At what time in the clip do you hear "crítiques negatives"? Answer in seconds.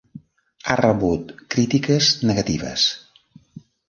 1.55-2.87